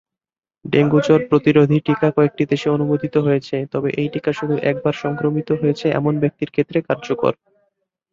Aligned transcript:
Dengue 0.65 0.99
জ্বর 1.05 1.21
প্রতিরোধী 1.29 1.77
টিকা 1.85 2.07
কয়েকটি 2.17 2.43
দেশে 2.51 2.67
অনুমোদিত 2.69 3.15
হয়েছে 3.25 3.55
তবে 3.73 3.89
এই 3.93 4.07
টিকা 4.13 4.31
শুধু 4.39 4.55
একবার 4.71 4.93
সংক্রমিত 5.03 5.49
হয়েছে 5.61 5.85
এমন 5.91 6.13
ব্যক্তির 6.23 6.49
ক্ষেত্রে 6.51 6.79
কার্যকর। 6.87 7.33